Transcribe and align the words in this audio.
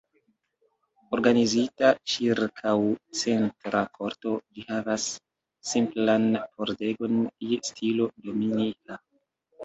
Organizita 1.15 1.89
ĉirkaŭ 2.13 2.71
centra 3.19 3.81
korto, 3.97 4.33
ĝi 4.55 4.63
havas 4.69 5.05
simplan 5.73 6.25
pordegon 6.55 7.21
je 7.51 7.59
stilo 7.69 8.09
dominika. 8.29 8.99